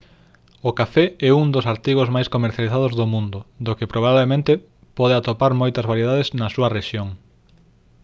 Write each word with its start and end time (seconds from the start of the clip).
o 0.69 0.71
café 0.79 1.05
é 1.27 1.29
un 1.41 1.47
dos 1.55 1.65
artigos 1.73 2.07
máis 2.15 2.31
comercializados 2.35 2.93
no 2.99 3.05
mundo 3.13 3.39
do 3.65 3.71
que 3.77 3.91
probablemente 3.93 4.51
pode 4.97 5.13
atopar 5.15 5.51
moitas 5.61 5.89
variedades 5.91 6.27
na 6.39 6.47
súa 6.55 6.71
rexión 6.77 7.09